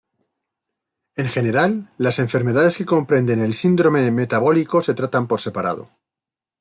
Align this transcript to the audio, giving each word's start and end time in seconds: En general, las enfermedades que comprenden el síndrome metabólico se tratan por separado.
En 1.15 1.29
general, 1.29 1.91
las 1.99 2.17
enfermedades 2.17 2.75
que 2.75 2.85
comprenden 2.87 3.39
el 3.39 3.53
síndrome 3.53 4.09
metabólico 4.09 4.81
se 4.81 4.95
tratan 4.95 5.27
por 5.27 5.41
separado. 5.41 5.91